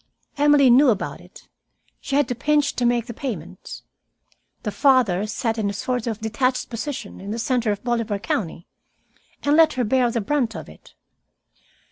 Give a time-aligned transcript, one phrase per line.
[0.35, 1.47] Emily knew about it.
[1.99, 3.83] She had to pinch to make the payments.
[4.63, 8.65] The father sat in a sort of detached position, in the center of Bolivar County,
[9.43, 10.95] and let her bear the brunt of it.